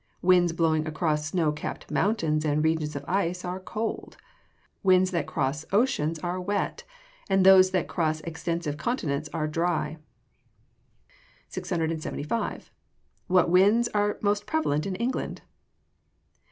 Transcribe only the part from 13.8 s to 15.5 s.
are most prevalent in England?